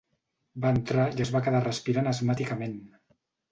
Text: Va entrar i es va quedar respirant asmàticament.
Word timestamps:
Va 0.63 0.71
entrar 0.75 1.03
i 1.19 1.21
es 1.27 1.33
va 1.37 1.43
quedar 1.49 1.63
respirant 1.67 2.11
asmàticament. 2.15 2.77